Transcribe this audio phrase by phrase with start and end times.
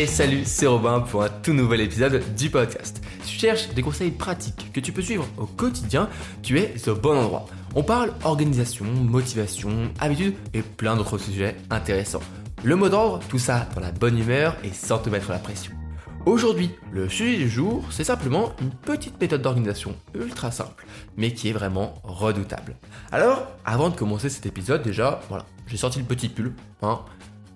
[0.00, 3.02] Hey, salut, c'est Robin pour un tout nouvel épisode du podcast.
[3.22, 6.08] Si tu cherches des conseils pratiques que tu peux suivre au quotidien,
[6.42, 7.44] tu es au bon endroit.
[7.74, 12.22] On parle organisation, motivation, habitude et plein d'autres sujets intéressants.
[12.64, 15.72] Le mot d'ordre, tout ça dans la bonne humeur et sans te mettre la pression.
[16.24, 20.86] Aujourd'hui, le sujet du jour, c'est simplement une petite méthode d'organisation ultra simple,
[21.18, 22.74] mais qui est vraiment redoutable.
[23.12, 26.54] Alors, avant de commencer cet épisode, déjà, voilà, j'ai sorti le petit pull.
[26.80, 27.00] Hein.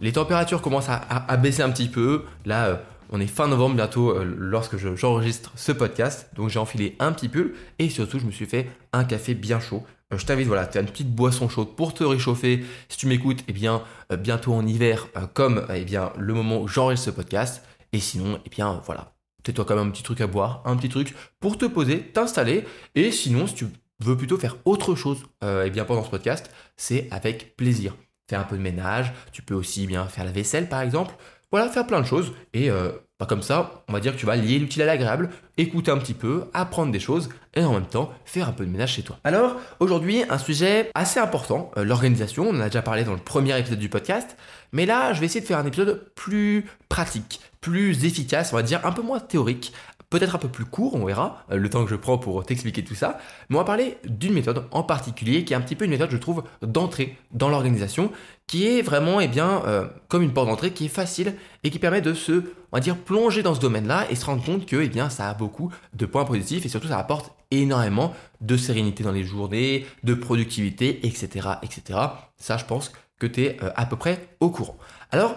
[0.04, 2.26] Les températures commencent à, baisser un petit peu.
[2.44, 2.76] Là, euh,
[3.08, 7.30] on est fin novembre bientôt euh, lorsque j'enregistre ce podcast, donc j'ai enfilé un petit
[7.30, 9.82] pull et surtout, je me suis fait un café bien chaud.
[10.12, 12.66] Euh, je t'invite, voilà, tu as une petite boisson chaude pour te réchauffer.
[12.90, 13.82] Si tu m'écoutes, eh bien,
[14.18, 18.50] bientôt en hiver, comme eh bien, le moment où j'enregistre ce podcast et sinon, eh
[18.50, 21.64] bien voilà, tais-toi quand même un petit truc à boire, un petit truc pour te
[21.64, 22.66] poser, t'installer.
[22.94, 23.66] Et sinon, si tu
[24.00, 27.94] veux plutôt faire autre chose eh bien pendant ce podcast, c'est avec plaisir.
[28.28, 31.14] Faire un peu de ménage, tu peux aussi bien faire la vaisselle par exemple.
[31.50, 32.32] Voilà, faire plein de choses.
[32.52, 35.30] Et euh, bah, comme ça, on va dire que tu vas lier l'utile à l'agréable,
[35.56, 38.70] écouter un petit peu, apprendre des choses et en même temps faire un peu de
[38.70, 39.18] ménage chez toi.
[39.22, 42.48] Alors aujourd'hui, un sujet assez important, euh, l'organisation.
[42.48, 44.36] On en a déjà parlé dans le premier épisode du podcast.
[44.72, 48.62] Mais là, je vais essayer de faire un épisode plus pratique, plus efficace, on va
[48.62, 49.72] dire un peu moins théorique,
[50.18, 52.84] peut-être un peu plus court, on verra, euh, le temps que je prends pour t'expliquer
[52.84, 53.18] tout ça.
[53.48, 56.10] Mais on va parler d'une méthode en particulier qui est un petit peu une méthode,
[56.10, 58.12] je trouve, d'entrée dans l'organisation,
[58.46, 61.80] qui est vraiment, eh bien, euh, comme une porte d'entrée qui est facile et qui
[61.80, 64.76] permet de se, on va dire, plonger dans ce domaine-là et se rendre compte que,
[64.76, 69.02] eh bien, ça a beaucoup de points positifs et surtout ça apporte énormément de sérénité
[69.02, 71.98] dans les journées, de productivité, etc., etc.
[72.36, 74.76] Ça, je pense que tu es euh, à peu près au courant.
[75.10, 75.34] Alors,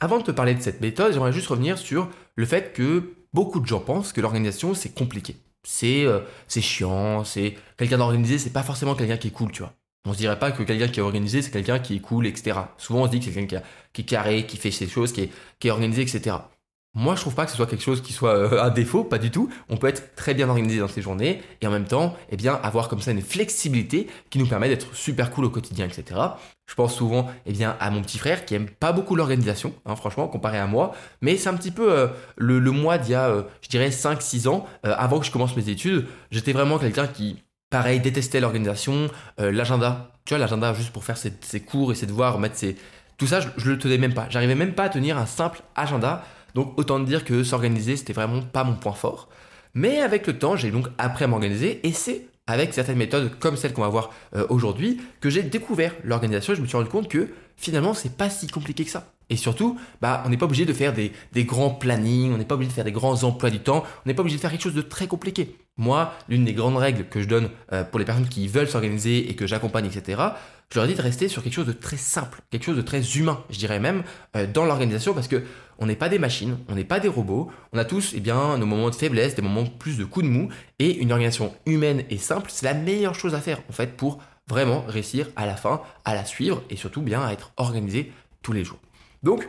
[0.00, 3.60] avant de te parler de cette méthode, j'aimerais juste revenir sur le fait que beaucoup
[3.60, 5.36] de gens pensent que l'organisation c'est compliqué.
[5.62, 9.60] C'est euh, c'est chiant, c'est quelqu'un d'organisé, c'est pas forcément quelqu'un qui est cool, tu
[9.62, 9.74] vois.
[10.06, 12.60] On se dirait pas que quelqu'un qui est organisé, c'est quelqu'un qui est cool, etc.
[12.78, 13.62] Souvent on se dit que c'est quelqu'un
[13.92, 15.30] qui, est carré, qui fait ses choses, qui
[15.64, 16.36] est organisé, etc.
[16.98, 19.18] Moi, je trouve pas que ce soit quelque chose qui soit euh, un défaut, pas
[19.18, 19.50] du tout.
[19.68, 22.54] On peut être très bien organisé dans ses journées et en même temps, eh bien,
[22.54, 26.18] avoir comme ça une flexibilité qui nous permet d'être super cool au quotidien, etc.
[26.64, 29.94] Je pense souvent, eh bien, à mon petit frère qui aime pas beaucoup l'organisation, hein,
[29.94, 30.94] franchement, comparé à moi.
[31.20, 32.06] Mais c'est un petit peu euh,
[32.36, 35.54] le, le, moi d'il y a, euh, je dirais, 5-6 ans, avant que je commence
[35.54, 36.06] mes études.
[36.30, 40.12] J'étais vraiment quelqu'un qui, pareil, détestait l'organisation, l'agenda.
[40.24, 42.76] Tu vois, l'agenda juste pour faire ses, ses, cours et ses devoirs, mettre ses...
[43.18, 44.28] Tout ça, je, je le tenais même pas.
[44.30, 46.24] J'arrivais même pas à tenir un simple agenda
[46.56, 49.28] donc autant dire que s'organiser, c'était vraiment pas mon point fort.
[49.74, 53.58] Mais avec le temps, j'ai donc appris à m'organiser et c'est avec certaines méthodes comme
[53.58, 57.08] celle qu'on va voir euh, aujourd'hui que j'ai découvert l'organisation je me suis rendu compte
[57.08, 59.12] que finalement c'est pas si compliqué que ça.
[59.28, 61.12] Et surtout, bah, on n'est pas obligé de faire des,
[61.44, 64.14] grands plannings, on n'est pas obligé de faire des grands emplois du temps, on n'est
[64.14, 65.56] pas obligé de faire quelque chose de très compliqué.
[65.76, 69.28] Moi, l'une des grandes règles que je donne euh, pour les personnes qui veulent s'organiser
[69.28, 70.22] et que j'accompagne, etc.,
[70.72, 73.02] je leur dis de rester sur quelque chose de très simple, quelque chose de très
[73.16, 74.02] humain, je dirais même,
[74.36, 75.42] euh, dans l'organisation, parce que
[75.78, 78.56] on n'est pas des machines, on n'est pas des robots, on a tous eh bien,
[78.58, 80.48] nos moments de faiblesse, des moments plus de coups de mou,
[80.78, 84.18] et une organisation humaine et simple, c'est la meilleure chose à faire, en fait, pour
[84.48, 88.12] vraiment réussir à la fin à la suivre, et surtout bien à être organisé
[88.42, 88.78] tous les jours.
[89.22, 89.48] Donc,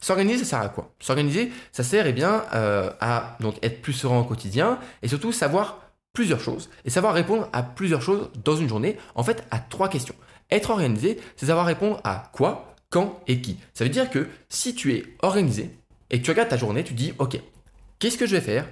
[0.00, 0.94] S'organiser, ça sert à quoi?
[1.00, 5.32] S'organiser, ça sert eh bien, euh, à donc, être plus serein au quotidien et surtout
[5.32, 5.80] savoir
[6.12, 9.88] plusieurs choses et savoir répondre à plusieurs choses dans une journée, en fait à trois
[9.88, 10.14] questions.
[10.50, 13.58] Être organisé, c'est savoir répondre à quoi, quand et qui.
[13.74, 15.76] Ça veut dire que si tu es organisé
[16.10, 17.40] et que tu regardes ta journée, tu dis ok,
[17.98, 18.68] qu'est-ce que je vais faire,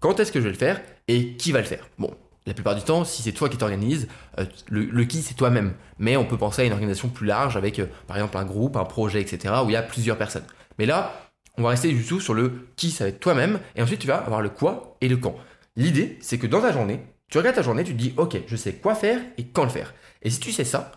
[0.00, 0.82] quand est-ce que je vais le faire?
[1.08, 1.88] Et qui va le faire?
[1.98, 2.14] Bon,
[2.46, 4.08] la plupart du temps, si c'est toi qui t'organises,
[4.38, 5.74] euh, le, qui c'est toi-même.
[5.98, 8.76] Mais on peut penser à une organisation plus large avec euh, par exemple un groupe,
[8.76, 9.54] un projet, etc.
[9.64, 10.44] où il y a plusieurs personnes.
[10.78, 13.58] Mais là, on va rester du tout sur le qui, ça va être toi-même.
[13.74, 15.36] Et ensuite, tu vas avoir le quoi et le quand.
[15.74, 18.56] L'idée, c'est que dans ta journée, tu regardes ta journée, tu te dis ok, je
[18.56, 19.94] sais quoi faire et quand le faire.
[20.22, 20.92] Et si tu sais ça,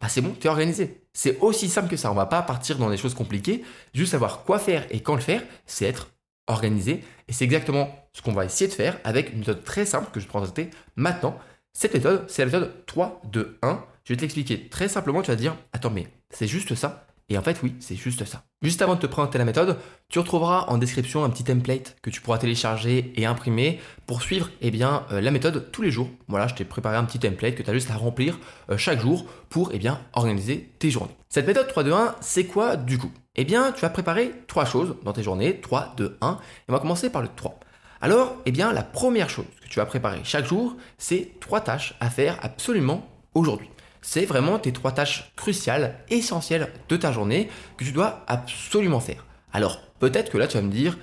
[0.00, 1.02] bah, c'est bon, tu es organisé.
[1.12, 2.10] C'est aussi simple que ça.
[2.10, 3.64] On va pas partir dans des choses compliquées.
[3.94, 6.10] Juste savoir quoi faire et quand le faire, c'est être
[6.46, 7.04] organisé.
[7.28, 10.20] Et c'est exactement ce qu'on va essayer de faire avec une méthode très simple que
[10.20, 11.38] je vais te présenter maintenant.
[11.72, 13.84] Cette méthode, c'est la méthode 3, 2, 1.
[14.04, 15.22] Je vais te l'expliquer très simplement.
[15.22, 18.26] Tu vas te dire, attends, mais c'est juste ça et en fait, oui, c'est juste
[18.26, 18.44] ça.
[18.60, 19.78] Juste avant de te présenter la méthode,
[20.10, 24.50] tu retrouveras en description un petit template que tu pourras télécharger et imprimer pour suivre
[24.60, 26.10] eh bien, euh, la méthode tous les jours.
[26.28, 28.38] Voilà, je t'ai préparé un petit template que tu as juste à remplir
[28.68, 31.16] euh, chaque jour pour eh bien, organiser tes journées.
[31.30, 33.10] Cette méthode 3-2-1, c'est quoi du coup?
[33.34, 36.36] Eh bien, tu vas préparer trois choses dans tes journées, 3, 2, 1, et
[36.68, 37.58] on va commencer par le 3.
[38.02, 41.94] Alors, eh bien, la première chose que tu vas préparer chaque jour, c'est trois tâches
[42.00, 43.70] à faire absolument aujourd'hui
[44.02, 49.24] c'est vraiment tes trois tâches cruciales, essentielles de ta journée que tu dois absolument faire.
[49.52, 50.98] Alors, peut-être que là, tu vas me dire,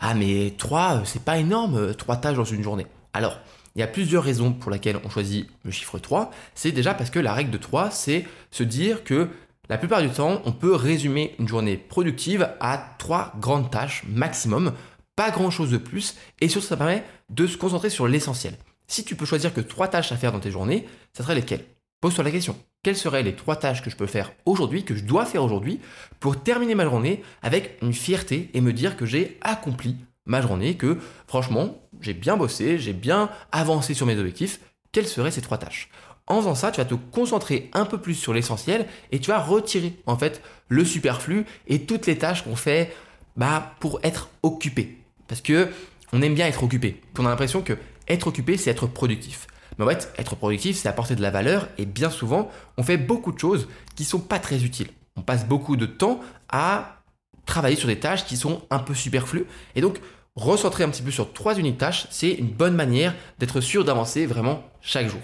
[0.00, 2.86] ah mais trois, euh, c'est pas énorme, euh, trois tâches dans une journée.
[3.12, 3.38] Alors,
[3.76, 6.30] il y a plusieurs raisons pour lesquelles on choisit le chiffre 3.
[6.54, 9.28] C'est déjà parce que la règle de 3, c'est se dire que
[9.68, 14.72] La plupart du temps, on peut résumer une journée productive à trois grandes tâches maximum,
[15.16, 18.54] pas grand chose de plus, et surtout ça permet de se concentrer sur l'essentiel.
[18.86, 21.64] Si tu peux choisir que trois tâches à faire dans tes journées, ça serait lesquelles?
[22.00, 22.56] Pose-toi la question.
[22.82, 25.78] Quelles seraient les trois tâches que je peux faire aujourd'hui, que je dois faire aujourd'hui,
[26.18, 30.76] pour terminer ma journée avec une fierté et me dire que j'ai accompli ma journée,
[30.76, 30.98] que
[31.28, 34.60] franchement, j'ai bien bossé, j'ai bien avancé sur mes objectifs?
[34.90, 35.90] Quelles seraient ces trois tâches?
[36.26, 39.40] En faisant ça, tu vas te concentrer un peu plus sur l'essentiel et tu vas
[39.40, 42.94] retirer en fait le superflu et toutes les tâches qu'on fait
[43.36, 44.98] bah, pour être occupé.
[45.28, 45.70] Parce que
[46.12, 47.00] on aime bien être occupé.
[47.18, 47.78] On a l'impression que
[48.08, 49.46] être occupé, c'est être productif.
[49.78, 52.98] Mais en fait, être productif, c'est apporter de la valeur et bien souvent, on fait
[52.98, 54.90] beaucoup de choses qui sont pas très utiles.
[55.16, 56.20] On passe beaucoup de temps
[56.50, 57.02] à
[57.46, 59.46] travailler sur des tâches qui sont un peu superflues.
[59.74, 59.98] Et donc,
[60.36, 64.26] recentrer un petit peu sur trois uniques tâches, c'est une bonne manière d'être sûr d'avancer
[64.26, 65.20] vraiment chaque jour.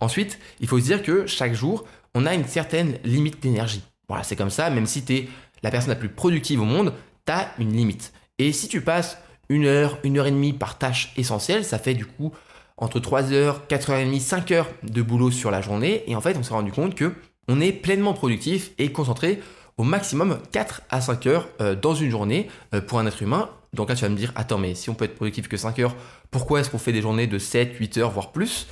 [0.00, 3.82] Ensuite, il faut se dire que chaque jour, on a une certaine limite d'énergie.
[4.08, 5.28] Voilà, c'est comme ça, même si tu es
[5.62, 6.94] la personne la plus productive au monde,
[7.26, 8.12] tu as une limite.
[8.38, 9.18] Et si tu passes
[9.50, 12.32] une heure, une heure et demie par tâche essentielle, ça fait du coup
[12.78, 16.02] entre 3 heures, 4 heures et demie, 5 heures de boulot sur la journée.
[16.06, 17.12] Et en fait, on s'est rendu compte que
[17.46, 19.40] on est pleinement productif et concentré
[19.76, 23.50] au maximum 4 à 5 heures euh, dans une journée euh, pour un être humain.
[23.74, 25.78] Donc là, tu vas me dire, attends, mais si on peut être productif que 5
[25.80, 25.96] heures,
[26.30, 28.66] pourquoi est-ce qu'on fait des journées de 7, 8 heures, voire plus?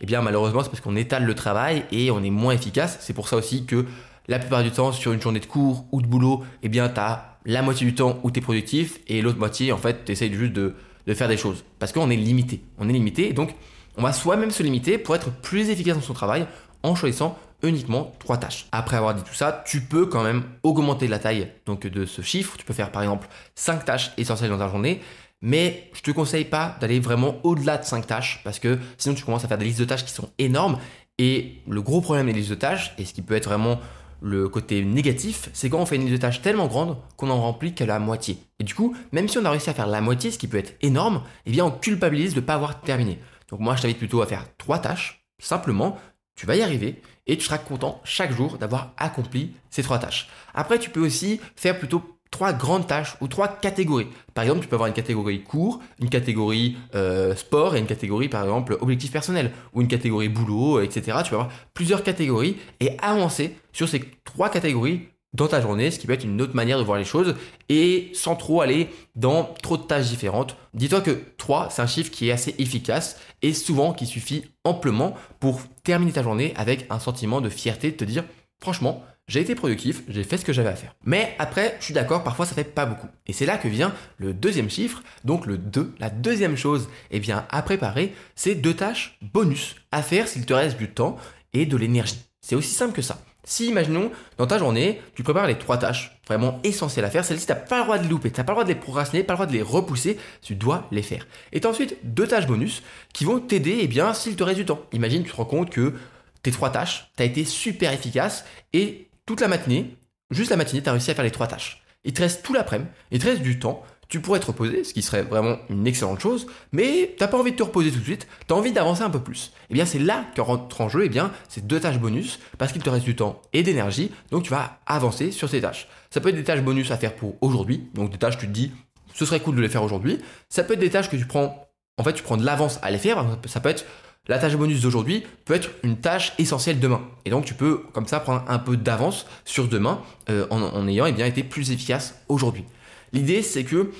[0.00, 2.98] Eh bien, malheureusement, c'est parce qu'on étale le travail et on est moins efficace.
[3.00, 3.86] C'est pour ça aussi que
[4.28, 7.00] la plupart du temps, sur une journée de cours ou de boulot, eh bien, tu
[7.00, 10.12] as la moitié du temps où tu es productif et l'autre moitié, en fait, tu
[10.12, 10.74] essayes juste de,
[11.14, 11.64] faire des choses.
[11.78, 12.62] Parce qu'on est limité.
[12.78, 13.54] On est limité et donc
[13.96, 16.46] on va soi-même se limiter pour être plus efficace dans son travail
[16.82, 18.66] en choisissant uniquement trois tâches.
[18.72, 22.22] Après avoir dit tout ça, tu peux quand même augmenter la taille donc de ce
[22.22, 22.56] chiffre.
[22.56, 25.00] Tu peux faire par exemple 5 tâches essentielles dans ta journée,
[25.42, 29.24] mais je te conseille pas d'aller vraiment au-delà de 5 tâches parce que sinon tu
[29.24, 30.78] commences à faire des listes de tâches qui sont énormes
[31.18, 33.78] et le gros problème des listes de tâches et ce qui peut être vraiment
[34.22, 37.40] le côté négatif, c'est quand on fait une liste de tâches tellement grande qu'on en
[37.40, 38.38] remplit qu'à la moitié.
[38.60, 40.58] Et du coup, même si on a réussi à faire la moitié, ce qui peut
[40.58, 43.18] être énorme, eh bien on culpabilise de ne pas avoir terminé.
[43.48, 45.26] Donc moi, je t'invite plutôt à faire trois tâches.
[45.40, 45.98] Simplement,
[46.36, 50.28] tu vas y arriver et tu seras content chaque jour d'avoir accompli ces trois tâches.
[50.54, 54.08] Après, tu peux aussi faire plutôt trois grandes tâches ou trois catégories.
[54.34, 58.28] Par exemple, tu peux avoir une catégorie cours, une catégorie euh, sport et une catégorie,
[58.28, 61.18] par exemple, objectif personnel ou une catégorie boulot, etc.
[61.22, 65.02] Tu peux avoir plusieurs catégories et avancer sur ces trois catégories
[65.34, 67.34] dans ta journée, ce qui peut être une autre manière de voir les choses,
[67.68, 70.56] et sans trop aller dans trop de tâches différentes.
[70.74, 75.14] Dis-toi que 3, c'est un chiffre qui est assez efficace, et souvent qui suffit amplement
[75.40, 78.24] pour terminer ta journée avec un sentiment de fierté, de te dire,
[78.60, 80.94] franchement, j'ai été productif, j'ai fait ce que j'avais à faire.
[81.04, 83.06] Mais après, je suis d'accord, parfois ça fait pas beaucoup.
[83.26, 85.94] Et c'est là que vient le deuxième chiffre, donc le 2.
[86.00, 90.76] La deuxième chose eh à préparer, c'est deux tâches bonus à faire s'il te reste
[90.76, 91.16] du temps
[91.52, 92.18] et de l'énergie.
[92.40, 93.22] C'est aussi simple que ça.
[93.44, 97.46] Si, imaginons, dans ta journée, tu prépares les trois tâches vraiment essentielles à faire, celles-ci,
[97.46, 99.24] tu n'as pas le droit de louper, tu n'as pas le droit de les procrastiner,
[99.24, 101.26] pas le droit de les repousser, tu dois les faire.
[101.52, 102.82] Et ensuite deux tâches bonus
[103.12, 104.82] qui vont t'aider, eh bien, s'il te reste du temps.
[104.92, 105.94] Imagine, tu te rends compte que
[106.42, 109.96] tes trois tâches, tu as été super efficace et toute la matinée,
[110.30, 111.82] juste la matinée, tu as réussi à faire les trois tâches.
[112.04, 114.92] Il te reste tout l'après-midi, il te reste du temps, tu pourrais te reposer, ce
[114.92, 118.04] qui serait vraiment une excellente chose, mais t'as pas envie de te reposer tout de
[118.04, 119.52] suite, tu as envie d'avancer un peu plus.
[119.54, 121.98] Et eh bien c'est là que rentre en jeu et eh bien, ces deux tâches
[121.98, 125.60] bonus, parce qu'il te reste du temps et d'énergie, donc tu vas avancer sur ces
[125.60, 125.88] tâches.
[126.10, 128.52] Ça peut être des tâches bonus à faire pour aujourd'hui, donc des tâches tu te
[128.52, 128.72] dis,
[129.14, 130.18] ce serait cool de les faire aujourd'hui.
[130.48, 132.90] Ça peut être des tâches que tu prends, en fait tu prends de l'avance à
[132.90, 133.86] les faire, ça peut être
[134.28, 137.02] la tâche bonus d'aujourd'hui peut être une tâche essentielle demain.
[137.24, 140.00] Et donc tu peux comme ça prendre un peu d'avance sur demain
[140.30, 142.64] euh, en, ayant eh bien, été plus efficace aujourd'hui.
[143.12, 143.90] L'idée, c'est que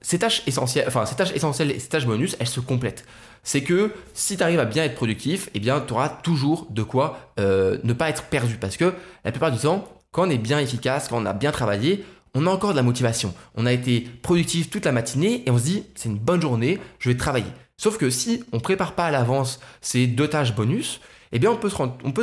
[0.00, 3.04] ces tâches essentielles, enfin, ces tâches essentielles et ces tâches bonus, elles se complètent.
[3.42, 6.82] C'est que si tu arrives à bien être productif, eh bien, tu auras toujours de
[6.82, 8.56] quoi euh, ne pas être perdu.
[8.56, 8.92] Parce que
[9.24, 12.04] la plupart du temps, quand on est bien efficace, quand on a bien travaillé,
[12.34, 13.34] on a encore de la motivation.
[13.54, 16.78] On a été productif toute la matinée et on se dit, c'est une bonne journée,
[16.98, 17.46] je vais travailler.
[17.76, 21.00] Sauf que si on prépare pas à l'avance ces deux tâches bonus,
[21.32, 21.68] eh bien on peut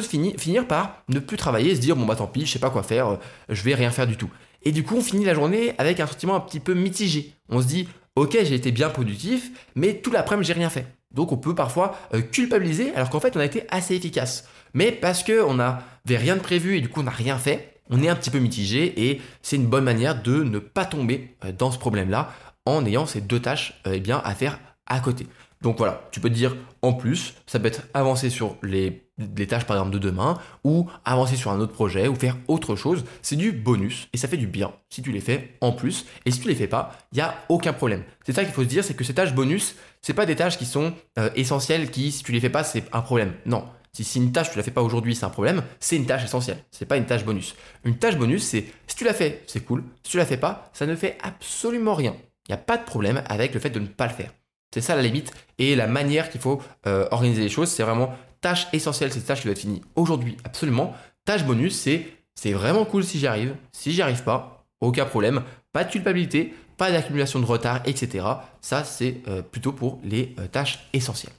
[0.01, 2.60] se, finir, par ne plus travailler et se dire bon bah tant pis, je sais
[2.60, 3.17] pas quoi faire, euh,
[3.50, 4.29] je vais rien faire du tout.
[4.63, 7.33] Et du coup, on finit la journée avec un sentiment un petit peu mitigé.
[7.50, 10.88] On se dit, ok, j'ai été bien productif, mais tout l'après-midi, j'ai rien fait.
[11.12, 14.48] Donc on peut parfois euh, culpabiliser alors qu'en fait on a été assez efficace.
[14.74, 18.01] Mais parce qu'on n'avait rien de prévu et du coup on n'a rien fait, on
[18.01, 21.51] est un petit peu mitigé et c'est une bonne manière de ne pas tomber euh,
[21.51, 22.33] dans ce problème-là
[22.65, 24.57] en ayant ces deux tâches eh bien, à faire
[24.88, 25.28] à côté.
[25.63, 29.08] Donc voilà, tu peux te dire en plus, ça peut être avancer sur les,
[29.48, 33.06] tâches par exemple de demain, ou avancer sur un autre projet, ou faire autre chose.
[33.22, 36.06] C'est du bonus et ça fait du bien si tu les fais en plus.
[36.25, 38.04] Et si tu les fais pas, il n'y a aucun problème.
[38.25, 40.58] C'est ça qu'il faut se dire, c'est que ces tâches bonus, c'est pas des tâches
[40.58, 43.34] qui sont euh, essentielles, qui si tu les fais pas, c'est un problème.
[43.46, 46.25] Non, Si, une tâche tu la fais pas aujourd'hui, c'est un problème, c'est une tâche
[46.25, 47.56] essentielle, c'est pas une tâche bonus.
[47.86, 50.70] Une tâche bonus, c'est si tu l'as fait, c'est cool, si tu la fais pas,
[50.74, 52.18] ça ne fait absolument rien.
[52.50, 54.32] Il n'y a pas de problème avec le fait de ne pas le faire.
[54.74, 58.12] C'est ça la limite et la manière qu'il faut euh, organiser les choses, c'est vraiment
[58.42, 60.96] tâche essentielle, c'est tâche qui doit être finie aujourd'hui, absolument.
[61.25, 63.56] Tâche bonus, c'est c'est vraiment cool si j'y arrive.
[63.72, 68.25] Si j'y arrive pas, aucun problème, pas de culpabilité, pas d'accumulation de retard, etc.
[68.62, 71.34] Ça, c'est euh, plutôt pour les euh, tâches essentielles.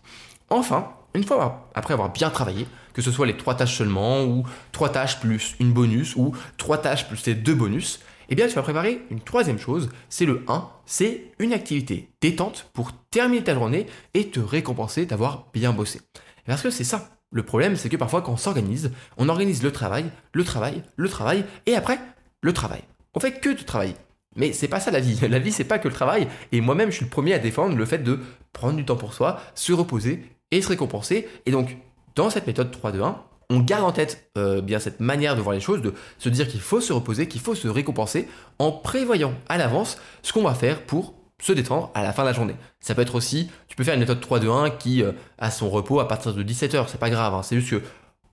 [0.48, 4.46] Enfin, une fois après avoir bien travaillé, que ce soit les trois tâches seulement, ou
[4.70, 8.54] trois tâches plus une bonus, ou trois tâches plus les deux bonus, eh bien tu
[8.54, 13.54] vas préparer une troisième chose, c'est le 1, c'est une activité détente pour terminer ta
[13.54, 16.00] journée et te récompenser d'avoir bien bossé.
[16.46, 17.10] Parce que c'est ça.
[17.30, 21.08] Le problème, c'est que parfois quand on s'organise, on organise le travail, le travail, le
[21.08, 21.98] travail, et après,
[22.42, 22.82] le travail.
[23.14, 23.94] On fait que du travail.
[24.36, 25.18] Mais c'est pas ça la vie.
[25.28, 26.28] La vie, c'est pas que le travail.
[26.52, 28.20] Et moi-même, je suis le premier à défendre le fait de
[28.52, 31.28] prendre du temps pour soi, se reposer et se récompenser.
[31.46, 31.76] Et donc,
[32.14, 33.16] dans cette méthode 3-2-1,
[33.50, 36.48] on garde en tête euh, bien cette manière de voir les choses, de se dire
[36.48, 40.54] qu'il faut se reposer, qu'il faut se récompenser en prévoyant à l'avance ce qu'on va
[40.54, 42.54] faire pour se détendre à la fin de la journée.
[42.80, 46.00] Ça peut être aussi, tu peux faire une méthode 3-2-1 qui euh, a son repos
[46.00, 47.42] à partir de 17h, c'est pas grave, hein.
[47.42, 47.82] c'est juste que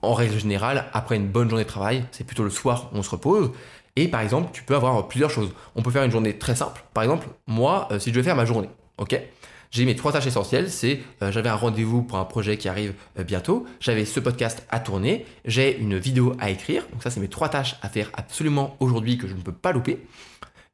[0.01, 3.03] en règle générale, après une bonne journée de travail, c'est plutôt le soir où on
[3.03, 3.51] se repose.
[3.95, 5.51] Et par exemple, tu peux avoir plusieurs choses.
[5.75, 6.83] On peut faire une journée très simple.
[6.93, 9.21] Par exemple, moi, euh, si je veux faire ma journée, ok?
[9.71, 12.93] J'ai mes trois tâches essentielles, c'est euh, j'avais un rendez-vous pour un projet qui arrive
[13.17, 17.21] euh, bientôt, j'avais ce podcast à tourner, j'ai une vidéo à écrire, donc ça c'est
[17.21, 20.05] mes trois tâches à faire absolument aujourd'hui que je ne peux pas louper.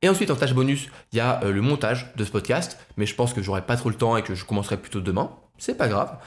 [0.02, 3.14] Et ensuite en tâche bonus, il y a le montage de ce podcast, mais je
[3.14, 5.88] pense que j'aurai pas trop le temps et que je commencerai plutôt demain, c'est pas
[5.88, 6.18] grave.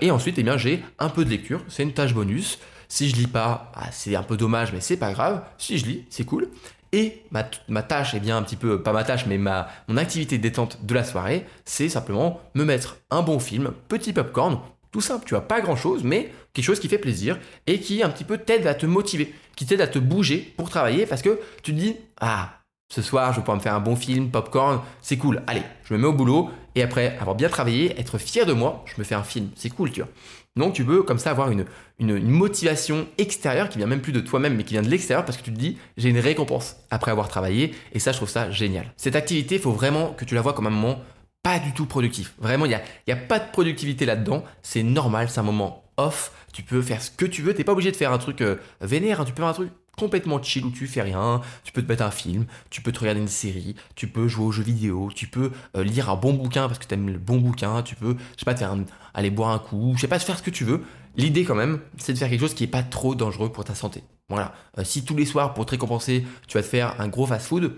[0.00, 2.58] et ensuite, eh j'ai un peu de lecture, c'est une tâche bonus.
[2.88, 5.42] Si je lis pas, ah, c'est un peu dommage, mais c'est pas grave.
[5.56, 6.48] Si je lis, c'est cool.
[6.94, 7.42] Et ma,
[7.82, 10.94] tâche, et bien un petit peu, pas ma tâche, mais ma, mon activité détente de
[10.94, 15.48] la soirée, c'est simplement me mettre un bon film, petit popcorn, tout simple, tu vois,
[15.48, 18.66] pas grand chose, mais quelque chose qui fait plaisir et qui un petit peu t'aide
[18.66, 21.96] à te motiver, qui t'aide à te bouger pour travailler parce que tu te dis,
[22.20, 22.61] ah,
[22.92, 25.42] ce soir, je vais pouvoir me faire un bon film, popcorn, c'est cool.
[25.46, 28.84] Allez, je me mets au boulot et après avoir bien travaillé, être fier de moi,
[28.84, 29.48] je me fais un film.
[29.56, 30.10] C'est cool, tu vois.
[30.56, 31.64] Donc tu peux comme ça avoir une,
[31.98, 35.42] motivation extérieure qui vient même plus de toi-même mais qui vient de l'extérieur parce que
[35.42, 38.92] tu te dis j'ai une récompense après avoir travaillé et ça je trouve ça génial.
[38.98, 40.98] Cette activité, il faut vraiment que tu la vois comme un moment
[41.42, 42.34] pas du tout productif.
[42.38, 44.44] Vraiment, il n'y a, y a pas de productivité là-dedans.
[44.60, 46.32] C'est normal, c'est un moment off.
[46.52, 47.52] Tu peux faire ce que tu veux.
[47.54, 49.20] Tu n'es pas obligé de faire un truc euh, vénère.
[49.20, 49.24] Hein.
[49.24, 52.02] Tu peux faire un truc complètement chill où tu fais rien, tu peux te mettre
[52.02, 55.26] un film, tu peux te regarder une série, tu peux jouer aux jeux vidéo, tu
[55.26, 58.16] peux euh, lire un bon bouquin parce que tu aimes le bon bouquin, tu peux,
[58.34, 58.74] je sais pas, faire
[59.14, 60.82] aller boire un coup, je sais pas, faire ce que tu veux.
[61.16, 63.74] L'idée quand même, c'est de faire quelque chose qui est pas trop dangereux pour ta
[63.74, 64.02] santé.
[64.28, 64.54] Voilà.
[64.78, 67.76] Euh, si tous les soirs, pour te récompenser, tu vas te faire un gros fast-food,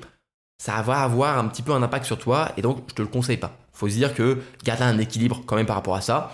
[0.59, 3.09] ça va avoir un petit peu un impact sur toi et donc je te le
[3.09, 3.56] conseille pas.
[3.73, 6.33] Faut se dire que garder un équilibre quand même par rapport à ça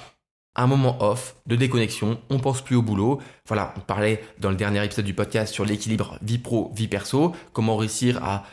[0.63, 3.21] un moment off, de déconnexion, on pense plus au boulot.
[3.47, 7.35] Voilà, on parlait dans le dernier épisode du podcast sur l'équilibre vie pro, vie perso,
[7.53, 8.45] comment réussir à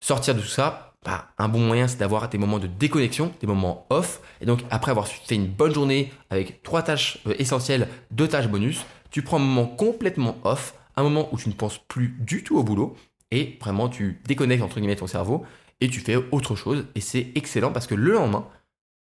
[0.00, 0.94] sortir de tout ça?
[1.04, 4.20] Bah, un bon moyen, c'est d'avoir des moments de déconnexion, des moments off.
[4.40, 8.48] Et donc, après avoir fait une bonne journée avec trois tâches euh, essentielles, deux tâches
[8.48, 12.42] bonus, tu prends un moment complètement off, un moment où tu ne penses plus du
[12.42, 12.96] tout au boulot,
[13.30, 15.44] et vraiment tu déconnectes entre guillemets ton cerveau,
[15.80, 16.86] et tu fais autre chose.
[16.94, 18.46] Et c'est excellent parce que le lendemain,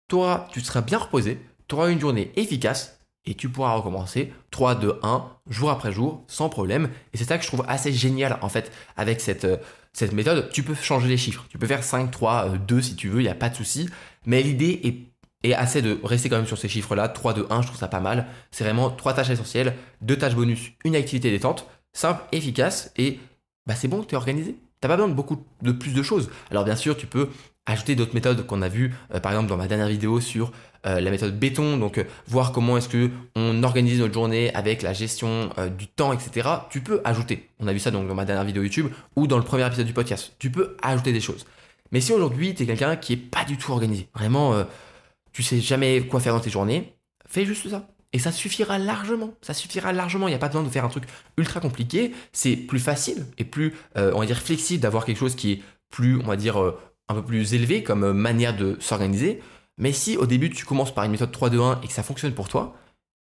[0.09, 4.75] toi, tu seras bien reposé, tu auras une journée efficace et tu pourras recommencer 3,
[4.75, 6.89] 2, 1, jour après jour, sans problème.
[7.13, 9.57] Et c'est ça que je trouve assez génial en fait avec cette, euh,
[9.93, 10.49] cette méthode.
[10.51, 11.45] Tu peux changer les chiffres.
[11.49, 13.89] Tu peux faire 5, 3, 2 si tu veux, il n'y a pas de souci.
[14.25, 17.07] Mais l'idée est, est, assez de rester quand même sur ces chiffres-là.
[17.07, 18.27] 3, 2, 1, je trouve ça pas mal.
[18.51, 23.19] C'est vraiment trois tâches essentielles, deux tâches bonus, une activité détente, simple, efficace et
[23.65, 24.57] bah c'est bon, tu es organisé.
[24.81, 26.29] T'as pas besoin de beaucoup de plus de choses.
[26.51, 27.29] Alors bien sûr, tu peux
[27.65, 30.51] ajouter d'autres méthodes qu'on a vues, euh, par exemple dans ma dernière vidéo sur
[30.85, 34.81] euh, la méthode béton, donc euh, voir comment est-ce que on organise notre journée avec
[34.81, 36.49] la gestion du temps, etc.
[36.69, 37.49] Tu peux ajouter.
[37.59, 39.93] On a vu ça dans ma dernière vidéo YouTube ou dans le premier épisode du
[39.93, 40.33] podcast.
[40.39, 41.45] Tu peux ajouter des choses.
[41.91, 44.65] Mais si aujourd'hui tu es quelqu'un qui est pas du tout organisé, vraiment,
[45.31, 46.93] tu sais jamais quoi faire dans tes journées,
[47.27, 47.87] fais juste ça.
[48.11, 49.33] Et ça suffira largement.
[49.41, 50.27] Ça suffira largement.
[50.27, 51.05] Il n'y a pas besoin de faire un truc
[51.37, 52.13] ultra compliqué.
[52.31, 56.17] C'est plus facile et plus, on va dire, flexible d'avoir quelque chose qui est plus,
[56.17, 56.73] on va dire,
[57.09, 59.41] un peu plus élevé comme manière de s'organiser.
[59.77, 62.47] Mais si au début tu commences par une méthode 3-2-1 et que ça fonctionne pour
[62.47, 62.75] toi,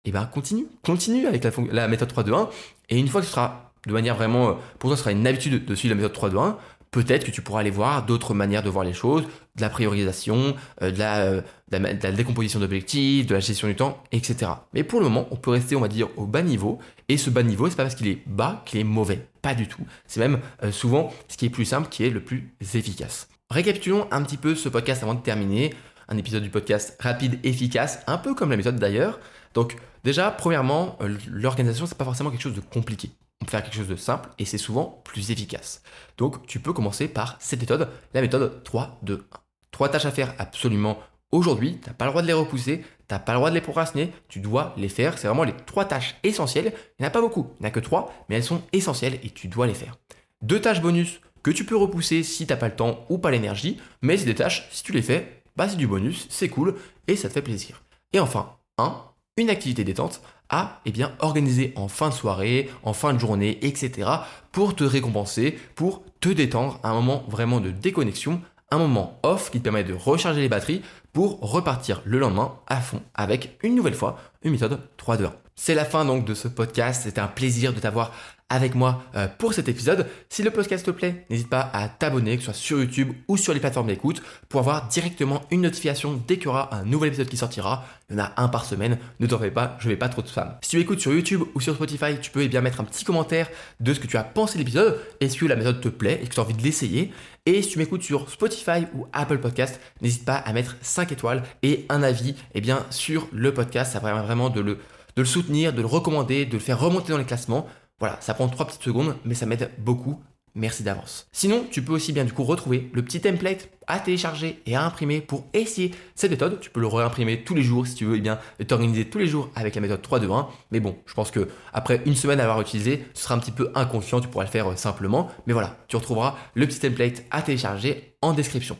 [0.04, 2.48] eh ben continue, continue avec la, méthode 3-2-1.
[2.90, 5.26] Et une fois que ce sera de manière vraiment, euh, pour toi ce sera une
[5.26, 6.56] habitude de suivre la méthode 3-2-1,
[6.90, 9.24] peut-être que tu pourras aller voir d'autres manières de voir les choses,
[9.56, 11.40] de la priorisation, euh, de, la, euh,
[11.70, 14.52] de, la, décomposition d'objectifs, de la gestion du temps, etc.
[14.74, 16.78] Mais pour le moment, on peut rester, on va dire, au bas niveau.
[17.08, 19.26] Et ce bas niveau, c'est pas parce qu'il est bas qu'il est mauvais.
[19.40, 19.82] Pas du tout.
[20.06, 20.40] C'est même
[20.70, 23.28] souvent ce qui est plus simple qui est le plus efficace.
[23.54, 25.72] Récapitulons un petit peu ce podcast avant de terminer.
[26.08, 29.20] Un épisode du podcast rapide, efficace, un peu comme la méthode d'ailleurs.
[29.54, 33.10] Donc déjà, premièrement, euh, l'organisation, c'est pas forcément quelque chose de compliqué.
[33.40, 35.84] On peut faire quelque chose de simple et c'est souvent plus efficace.
[36.18, 39.38] Donc tu peux commencer par cette méthode, la méthode 3, 2, 1.
[39.70, 40.98] Trois tâches à faire absolument
[41.30, 43.54] aujourd'hui, tu n'as pas le droit de les repousser, tu n'as pas le droit de
[43.54, 45.16] les procrastiner, tu dois les faire.
[45.16, 46.72] C'est vraiment les trois tâches essentielles.
[46.98, 48.62] Il n'y en a pas beaucoup, il n'y en a que trois, mais elles sont
[48.72, 49.96] essentielles et tu dois les faire.
[50.42, 53.30] Deux tâches bonus que tu peux repousser si tu n'as pas le temps ou pas
[53.30, 56.74] l'énergie, mais c'est des tâches, si tu les fais, bah c'est du bonus, c'est cool
[57.06, 57.84] et ça te fait plaisir.
[58.12, 59.02] Et enfin, un,
[59.36, 63.58] une activité détente à eh bien, organiser en fin de soirée, en fin de journée,
[63.62, 64.10] etc.
[64.50, 69.58] pour te récompenser, pour te détendre, un moment vraiment de déconnexion un moment off qui
[69.58, 70.82] te permet de recharger les batteries
[71.12, 75.30] pour repartir le lendemain à fond avec une nouvelle fois une méthode 3-2-1.
[75.56, 78.12] C'est la fin donc de ce podcast, c'était un plaisir de t'avoir
[78.48, 80.06] avec moi euh, pour cet épisode.
[80.28, 83.36] Si le podcast te plaît, n'hésite pas à t'abonner, que ce soit sur YouTube ou
[83.36, 87.08] sur les plateformes d'écoute, pour avoir directement une notification dès qu'il y aura un nouvel
[87.08, 87.84] épisode qui sortira.
[88.10, 90.22] Il y en a un par semaine, ne t'en fais pas, je vais pas trop
[90.22, 90.56] de spam.
[90.60, 93.04] Si tu écoutes sur YouTube ou sur Spotify, tu peux eh bien mettre un petit
[93.04, 93.48] commentaire
[93.80, 96.30] de ce que tu as pensé de l'épisode, est-ce que la méthode te plaît, est-ce
[96.30, 97.12] que tu as envie de l'essayer?
[97.46, 101.42] Et si tu m'écoutes sur Spotify ou Apple Podcast, n'hésite pas à mettre 5 étoiles
[101.62, 103.92] et un avis eh bien, sur le podcast.
[103.92, 104.78] Ça permet vraiment de le,
[105.16, 107.66] de le soutenir, de le recommander, de le faire remonter dans les classements.
[108.00, 110.20] Voilà, ça prend 3 petites secondes, mais ça m'aide beaucoup.
[110.56, 111.26] Merci d'avance.
[111.32, 114.84] Sinon, tu peux aussi bien du coup retrouver le petit template à télécharger et à
[114.84, 116.60] imprimer pour essayer cette méthode.
[116.60, 119.26] Tu peux le réimprimer tous les jours si tu veux et bien t'organiser tous les
[119.26, 120.48] jours avec la méthode 3 2 1.
[120.70, 123.50] Mais bon, je pense que après une semaine à avoir utilisé, ce sera un petit
[123.50, 125.28] peu inconscient, tu pourras le faire euh, simplement.
[125.48, 128.78] Mais voilà, tu retrouveras le petit template à télécharger en description.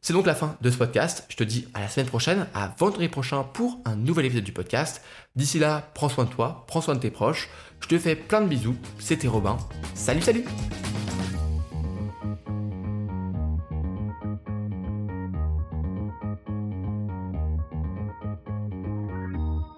[0.00, 1.24] C'est donc la fin de ce podcast.
[1.28, 4.52] Je te dis à la semaine prochaine, à vendredi prochain pour un nouvel épisode du
[4.52, 5.02] podcast.
[5.34, 7.48] D'ici là, prends soin de toi, prends soin de tes proches.
[7.80, 8.76] Je te fais plein de bisous.
[8.98, 9.58] C'était Robin.
[9.94, 10.44] Salut, salut